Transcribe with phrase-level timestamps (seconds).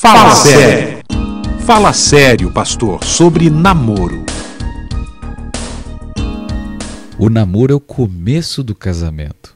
[0.00, 1.02] Fala sério.
[1.66, 4.24] Fala sério, pastor, sobre namoro.
[7.18, 9.54] O namoro é o começo do casamento.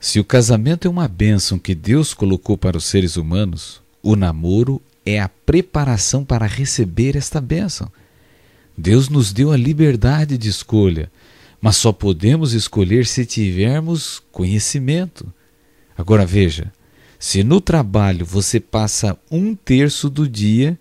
[0.00, 4.82] Se o casamento é uma bênção que Deus colocou para os seres humanos, o namoro
[5.04, 7.88] é a preparação para receber esta bênção.
[8.76, 11.08] Deus nos deu a liberdade de escolha,
[11.60, 15.32] mas só podemos escolher se tivermos conhecimento.
[15.96, 16.72] Agora veja:
[17.26, 20.78] se no trabalho você passa um terço do dia,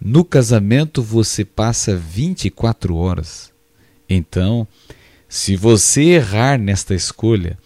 [0.00, 3.52] no casamento você passa 24 horas.
[4.08, 4.66] Então,
[5.28, 7.58] se você errar nesta escolha,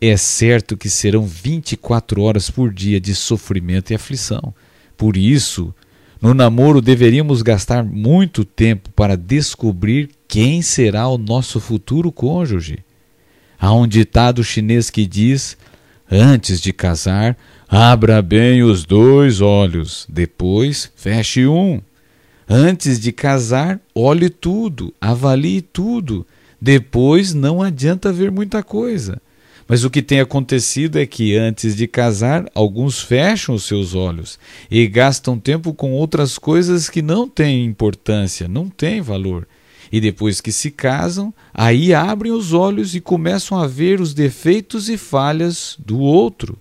[0.00, 4.54] é certo que serão 24 horas por dia de sofrimento e aflição.
[4.96, 5.74] Por isso,
[6.20, 12.78] no namoro deveríamos gastar muito tempo para descobrir quem será o nosso futuro cônjuge.
[13.58, 15.56] Há um ditado chinês que diz:
[16.08, 17.36] antes de casar,
[17.78, 21.80] abra bem os dois olhos, depois feche um.
[22.48, 26.26] Antes de casar, olhe tudo, avalie tudo
[26.62, 29.20] depois não adianta ver muita coisa.
[29.66, 34.38] Mas o que tem acontecido é que antes de casar, alguns fecham os seus olhos
[34.70, 39.48] e gastam tempo com outras coisas que não têm importância, não têm valor.
[39.90, 44.88] E depois que se casam, aí abrem os olhos e começam a ver os defeitos
[44.88, 46.56] e falhas do outro.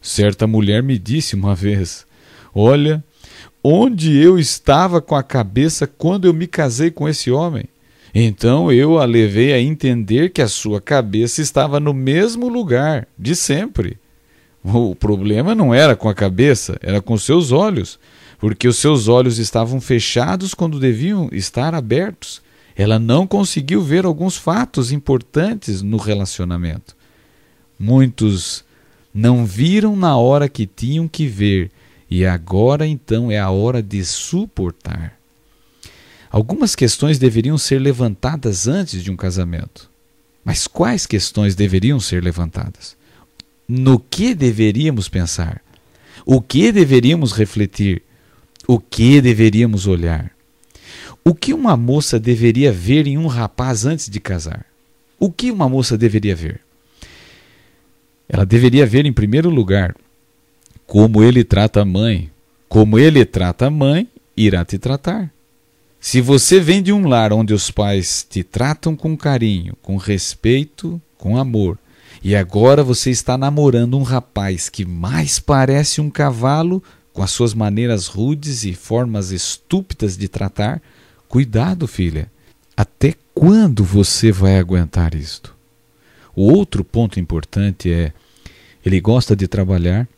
[0.00, 2.06] Certa mulher me disse uma vez:
[2.54, 3.04] Olha,
[3.62, 7.64] onde eu estava com a cabeça quando eu me casei com esse homem?
[8.14, 13.36] Então eu a levei a entender que a sua cabeça estava no mesmo lugar de
[13.36, 13.98] sempre.
[14.64, 17.98] O problema não era com a cabeça, era com seus olhos,
[18.38, 22.42] porque os seus olhos estavam fechados quando deviam estar abertos.
[22.74, 26.96] Ela não conseguiu ver alguns fatos importantes no relacionamento.
[27.78, 28.64] Muitos
[29.12, 31.70] não viram na hora que tinham que ver,
[32.10, 35.18] e agora então é a hora de suportar.
[36.30, 39.90] Algumas questões deveriam ser levantadas antes de um casamento.
[40.44, 42.96] Mas quais questões deveriam ser levantadas?
[43.68, 45.60] No que deveríamos pensar?
[46.24, 48.02] O que deveríamos refletir?
[48.66, 50.30] O que deveríamos olhar?
[51.24, 54.64] O que uma moça deveria ver em um rapaz antes de casar?
[55.18, 56.60] O que uma moça deveria ver?
[58.32, 59.94] Ela deveria ver, em primeiro lugar,
[60.86, 62.30] como ele trata a mãe.
[62.68, 65.32] Como ele trata a mãe, irá te tratar.
[65.98, 71.02] Se você vem de um lar onde os pais te tratam com carinho, com respeito,
[71.18, 71.76] com amor,
[72.22, 76.80] e agora você está namorando um rapaz que mais parece um cavalo,
[77.12, 80.80] com as suas maneiras rudes e formas estúpidas de tratar,
[81.28, 82.30] cuidado, filha.
[82.76, 85.58] Até quando você vai aguentar isto?
[86.34, 88.12] O outro ponto importante é:
[88.84, 90.08] ele gosta de trabalhar.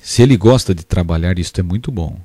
[0.00, 2.18] Se ele gosta de trabalhar, isto é muito bom.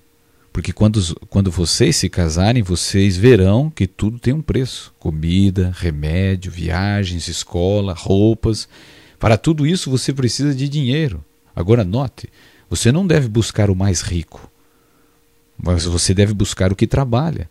[0.54, 6.52] Porque quando, quando vocês se casarem, vocês verão que tudo tem um preço: comida, remédio,
[6.52, 8.70] viagens, escola, roupas.
[9.18, 11.24] Para tudo isso você precisa de dinheiro.
[11.56, 12.30] Agora note,
[12.70, 14.50] você não deve buscar o mais rico,
[15.58, 17.50] mas você deve buscar o que trabalha.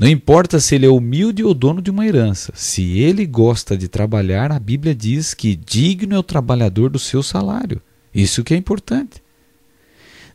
[0.00, 3.86] Não importa se ele é humilde ou dono de uma herança, se ele gosta de
[3.86, 7.82] trabalhar, a Bíblia diz que digno é o trabalhador do seu salário.
[8.14, 9.22] Isso que é importante.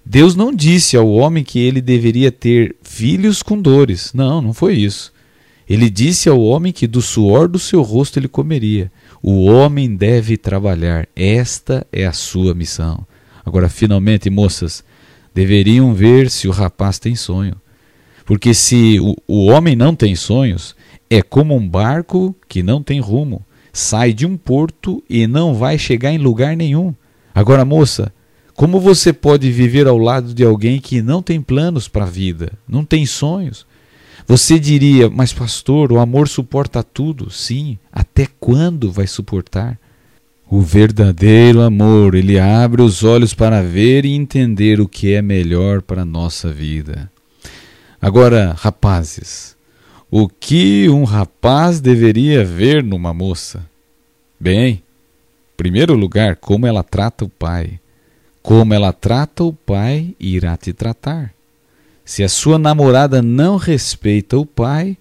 [0.05, 4.13] Deus não disse ao homem que ele deveria ter filhos com dores.
[4.13, 5.11] Não, não foi isso.
[5.67, 8.91] Ele disse ao homem que do suor do seu rosto ele comeria.
[9.19, 11.07] O homem deve trabalhar.
[11.15, 13.03] Esta é a sua missão.
[13.43, 14.83] Agora, finalmente, moças,
[15.33, 17.55] deveriam ver se o rapaz tem sonho.
[18.25, 20.75] Porque se o, o homem não tem sonhos,
[21.09, 23.45] é como um barco que não tem rumo.
[23.71, 26.93] Sai de um porto e não vai chegar em lugar nenhum.
[27.33, 28.11] Agora, moça,
[28.55, 32.53] como você pode viver ao lado de alguém que não tem planos para a vida,
[32.67, 33.65] não tem sonhos?
[34.25, 37.29] Você diria, mas pastor, o amor suporta tudo.
[37.29, 39.77] Sim, até quando vai suportar?
[40.49, 45.81] O verdadeiro amor, ele abre os olhos para ver e entender o que é melhor
[45.81, 47.11] para a nossa vida.
[48.05, 49.57] Agora, rapazes,
[50.11, 53.65] o que um rapaz deveria ver numa moça?
[54.39, 54.83] Bem, em
[55.57, 57.79] primeiro lugar, como ela trata o pai.
[58.43, 61.33] Como ela trata o pai, irá te tratar.
[62.05, 64.95] Se a sua namorada não respeita o pai,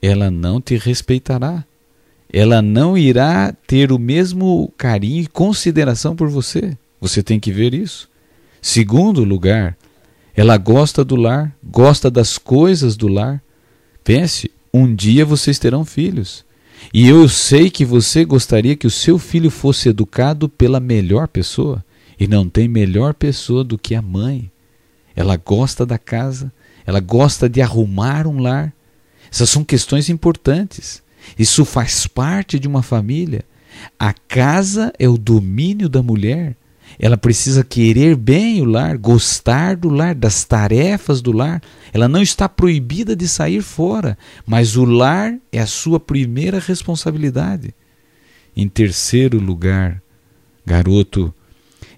[0.00, 1.62] ela não te respeitará.
[2.32, 6.74] Ela não irá ter o mesmo carinho e consideração por você.
[7.02, 8.08] Você tem que ver isso.
[8.62, 9.76] Segundo lugar,
[10.36, 13.42] ela gosta do lar, gosta das coisas do lar.
[14.02, 16.42] Pense, um dia vocês terão filhos.
[16.92, 21.84] E eu sei que você gostaria que o seu filho fosse educado pela melhor pessoa.
[22.18, 24.50] E não tem melhor pessoa do que a mãe.
[25.14, 26.50] ela gosta da casa,
[26.86, 28.72] ela gosta de arrumar um lar.
[29.30, 31.02] Essas são questões importantes.
[31.38, 33.44] Isso faz parte de uma família.
[33.98, 36.56] A casa é o domínio da mulher.
[36.98, 41.62] Ela precisa querer bem o lar, gostar do lar, das tarefas do lar.
[41.92, 44.16] Ela não está proibida de sair fora,
[44.46, 47.74] mas o lar é a sua primeira responsabilidade.
[48.56, 50.00] Em terceiro lugar,
[50.64, 51.34] garoto,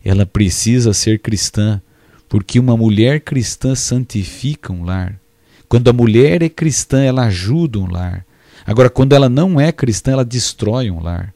[0.04, 1.80] ela precisa ser cristã,
[2.28, 5.18] porque uma mulher cristã santifica um lar.
[5.68, 8.26] Quando a mulher é cristã, ela ajuda um lar.
[8.66, 11.32] Agora, quando ela não é cristã, ela destrói um lar.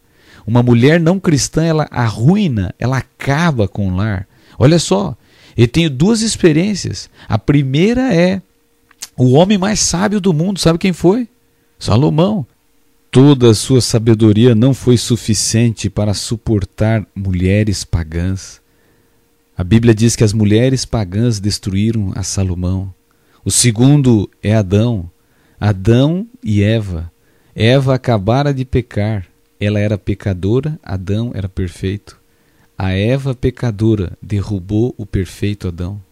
[0.46, 4.26] Uma mulher não cristã, ela arruina, ela acaba com o lar.
[4.58, 5.16] Olha só,
[5.56, 7.08] eu tenho duas experiências.
[7.28, 8.40] A primeira é
[9.16, 11.28] o homem mais sábio do mundo, sabe quem foi?
[11.78, 12.46] Salomão.
[13.10, 18.60] Toda a sua sabedoria não foi suficiente para suportar mulheres pagãs.
[19.56, 22.92] A Bíblia diz que as mulheres pagãs destruíram a Salomão.
[23.44, 25.10] O segundo é Adão.
[25.60, 27.12] Adão e Eva.
[27.54, 29.26] Eva acabara de pecar.
[29.64, 32.18] Ela era pecadora, Adão era perfeito.
[32.76, 36.02] A Eva pecadora derrubou o perfeito Adão.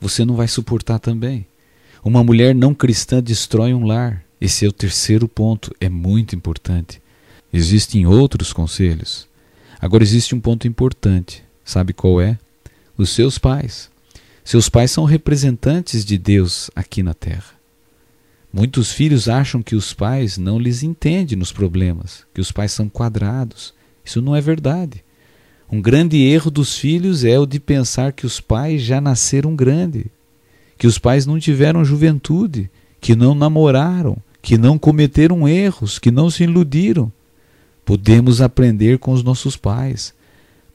[0.00, 1.46] Você não vai suportar também.
[2.02, 4.24] Uma mulher não cristã destrói um lar.
[4.40, 7.00] Esse é o terceiro ponto, é muito importante.
[7.52, 9.28] Existem outros conselhos.
[9.80, 11.44] Agora existe um ponto importante.
[11.64, 12.36] Sabe qual é?
[12.98, 13.88] Os seus pais.
[14.42, 17.61] Seus pais são representantes de Deus aqui na terra.
[18.52, 22.88] Muitos filhos acham que os pais não lhes entendem nos problemas, que os pais são
[22.88, 23.72] quadrados.
[24.04, 25.02] Isso não é verdade.
[25.70, 30.04] Um grande erro dos filhos é o de pensar que os pais já nasceram grandes,
[30.76, 32.70] que os pais não tiveram juventude,
[33.00, 37.10] que não namoraram, que não cometeram erros, que não se iludiram.
[37.86, 40.12] Podemos aprender com os nossos pais.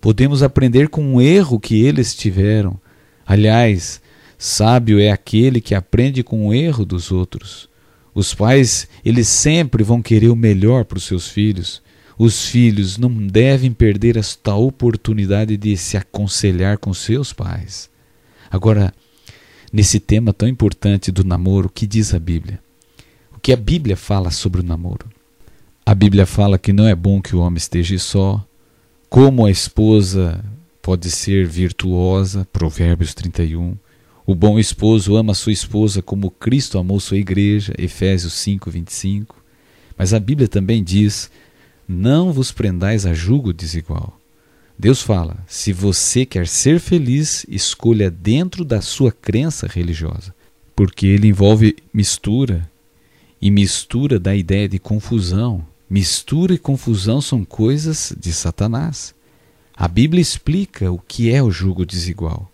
[0.01, 2.79] Podemos aprender com um erro que eles tiveram.
[3.25, 4.01] Aliás,
[4.38, 7.66] Sábio é aquele que aprende com o erro dos outros.
[8.17, 11.83] Os pais, eles sempre vão querer o melhor para os seus filhos.
[12.17, 17.91] Os filhos não devem perder esta oportunidade de se aconselhar com seus pais.
[18.49, 18.91] Agora,
[19.71, 22.59] nesse tema tão importante do namoro, o que diz a Bíblia?
[23.35, 25.05] O que a Bíblia fala sobre o namoro?
[25.85, 28.43] A Bíblia fala que não é bom que o homem esteja só,
[29.11, 30.43] como a esposa
[30.81, 33.77] pode ser virtuosa, Provérbios 31,
[34.27, 39.41] o bom esposo ama sua esposa como Cristo amou sua igreja, Efésios 5, 25.
[39.97, 41.31] Mas a Bíblia também diz:
[41.88, 44.19] não vos prendais a julgo desigual.
[44.77, 50.35] Deus fala: se você quer ser feliz, escolha dentro da sua crença religiosa,
[50.75, 52.69] porque ele envolve mistura,
[53.41, 55.65] e mistura dá ideia de confusão.
[55.89, 59.15] Mistura e confusão são coisas de Satanás.
[59.74, 62.51] A Bíblia explica o que é o jugo desigual.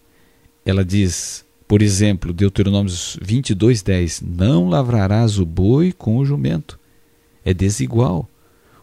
[0.64, 1.44] Ela diz:
[1.74, 6.80] por exemplo, Deuteronômio 22, 10: Não lavrarás o boi com o jumento.
[7.44, 8.30] É desigual.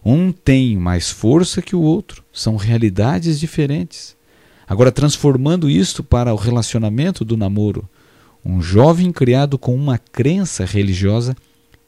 [0.05, 2.25] Um tem mais força que o outro.
[2.33, 4.17] São realidades diferentes.
[4.67, 7.89] Agora, transformando isto para o relacionamento do namoro,
[8.45, 11.37] um jovem criado com uma crença religiosa,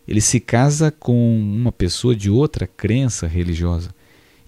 [0.06, 3.93] ele se casa com uma pessoa de outra crença religiosa.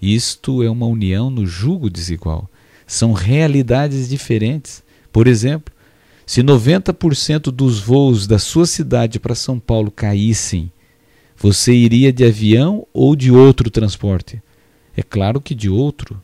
[0.01, 2.49] Isto é uma união no jugo desigual.
[2.87, 4.81] São realidades diferentes.
[5.11, 5.74] Por exemplo,
[6.25, 10.71] se 90% dos voos da sua cidade para São Paulo caíssem,
[11.37, 14.41] você iria de avião ou de outro transporte?
[14.97, 16.21] É claro que de outro.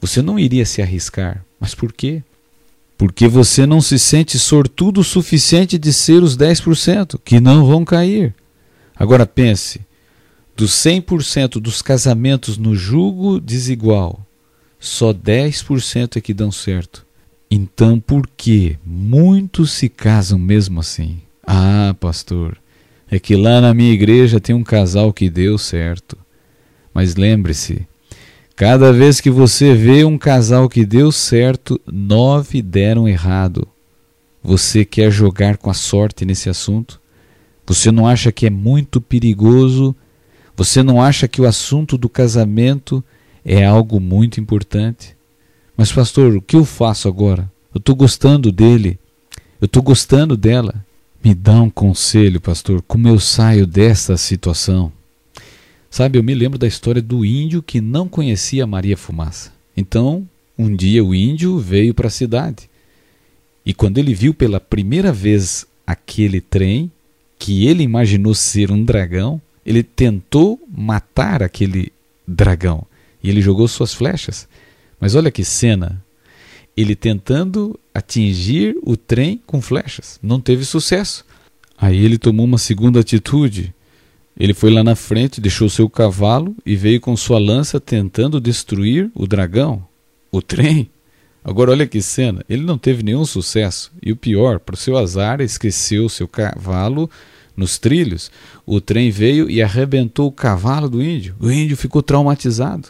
[0.00, 1.44] Você não iria se arriscar.
[1.60, 2.22] Mas por quê?
[2.98, 7.84] Porque você não se sente sortudo o suficiente de ser os 10% que não vão
[7.84, 8.34] cair.
[8.94, 9.80] Agora pense:
[10.56, 14.26] dos 100% dos casamentos no jugo desigual,
[14.80, 17.05] só 10% é que dão certo.
[17.50, 21.20] Então, por que muitos se casam mesmo assim?
[21.46, 22.58] Ah, pastor,
[23.08, 26.18] é que lá na minha igreja tem um casal que deu certo.
[26.92, 27.86] Mas lembre-se,
[28.56, 33.68] cada vez que você vê um casal que deu certo, nove deram errado.
[34.42, 37.00] Você quer jogar com a sorte nesse assunto?
[37.66, 39.94] Você não acha que é muito perigoso?
[40.56, 43.04] Você não acha que o assunto do casamento
[43.44, 45.15] é algo muito importante?
[45.76, 47.50] Mas, pastor, o que eu faço agora?
[47.74, 48.98] Eu estou gostando dele,
[49.60, 50.84] eu estou gostando dela.
[51.22, 54.92] Me dá um conselho, pastor, como eu saio dessa situação?
[55.90, 59.52] Sabe, eu me lembro da história do índio que não conhecia Maria Fumaça.
[59.76, 60.26] Então,
[60.58, 62.70] um dia o índio veio para a cidade.
[63.64, 66.90] E quando ele viu pela primeira vez aquele trem,
[67.38, 71.92] que ele imaginou ser um dragão, ele tentou matar aquele
[72.26, 72.86] dragão.
[73.22, 74.48] E ele jogou suas flechas.
[75.00, 76.04] Mas olha que cena!
[76.76, 80.20] ele tentando atingir o trem com flechas.
[80.22, 81.24] Não teve sucesso.
[81.78, 83.74] Aí ele tomou uma segunda atitude.
[84.38, 89.10] Ele foi lá na frente, deixou seu cavalo e veio com sua lança tentando destruir
[89.14, 89.82] o dragão,
[90.30, 90.90] o trem.
[91.42, 93.90] Agora olha que cena, ele não teve nenhum sucesso.
[94.02, 97.08] E o pior, para o seu azar, esqueceu seu cavalo
[97.56, 98.30] nos trilhos.
[98.66, 101.34] O trem veio e arrebentou o cavalo do índio.
[101.40, 102.88] O índio ficou traumatizado.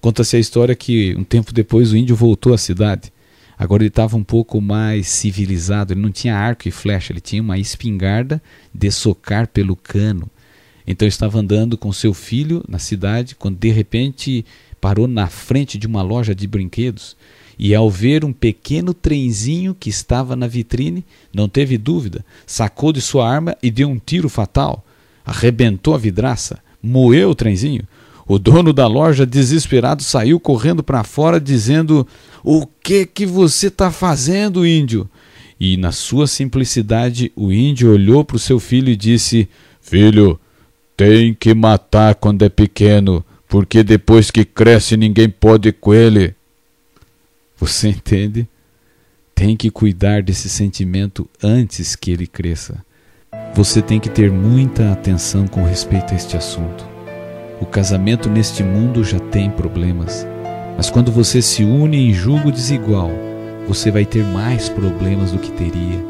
[0.00, 3.12] Conta-se a história que um tempo depois o índio voltou à cidade.
[3.58, 7.42] Agora ele estava um pouco mais civilizado, ele não tinha arco e flecha, ele tinha
[7.42, 8.42] uma espingarda
[8.74, 10.30] de socar pelo cano.
[10.86, 14.46] Então estava andando com seu filho na cidade, quando de repente
[14.80, 17.16] parou na frente de uma loja de brinquedos.
[17.58, 23.02] E ao ver um pequeno trenzinho que estava na vitrine, não teve dúvida, sacou de
[23.02, 24.82] sua arma e deu um tiro fatal.
[25.22, 27.86] Arrebentou a vidraça, moeu o trenzinho.
[28.30, 32.06] O dono da loja, desesperado, saiu correndo para fora, dizendo:
[32.44, 35.10] O que que você está fazendo, índio?
[35.58, 39.48] E, na sua simplicidade, o índio olhou para o seu filho e disse:
[39.80, 40.38] Filho,
[40.96, 46.32] tem que matar quando é pequeno, porque depois que cresce ninguém pode com ele.
[47.56, 48.46] Você entende?
[49.34, 52.80] Tem que cuidar desse sentimento antes que ele cresça.
[53.56, 56.89] Você tem que ter muita atenção com respeito a este assunto.
[57.60, 60.26] O casamento neste mundo já tem problemas,
[60.76, 63.10] mas quando você se une em julgo desigual,
[63.68, 66.02] você vai ter mais problemas do que teria.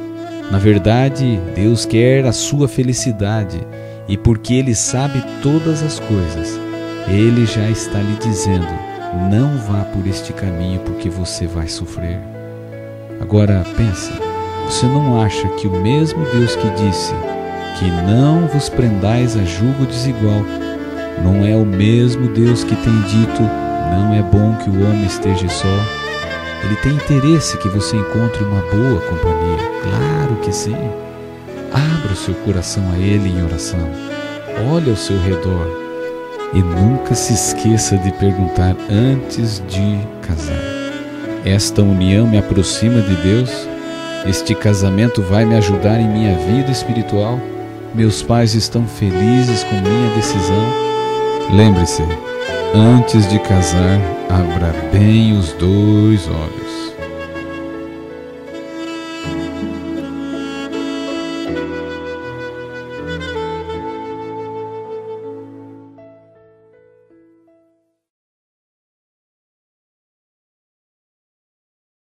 [0.49, 3.66] Na verdade, Deus quer a sua felicidade
[4.07, 6.59] e porque Ele sabe todas as coisas,
[7.09, 8.69] Ele já está lhe dizendo:
[9.28, 12.21] não vá por este caminho porque você vai sofrer.
[13.21, 14.12] Agora pensa,
[14.66, 17.12] você não acha que o mesmo Deus que disse
[17.76, 20.45] que não vos prendais a julgo desigual
[21.23, 23.43] não é o mesmo Deus que tem dito:
[23.93, 26.00] não é bom que o homem esteja só.
[26.65, 29.71] Ele tem interesse que você encontre uma boa companhia.
[29.83, 30.77] Claro que sim.
[31.73, 33.89] Abra o seu coração a Ele em oração.
[34.73, 35.81] Olhe ao seu redor.
[36.53, 40.59] E nunca se esqueça de perguntar antes de casar:
[41.45, 43.50] Esta união me aproxima de Deus?
[44.27, 47.41] Este casamento vai me ajudar em minha vida espiritual?
[47.95, 50.91] Meus pais estão felizes com minha decisão?
[51.52, 52.04] Lembre-se,
[52.75, 56.70] antes de casar, abra bem os dois olhos.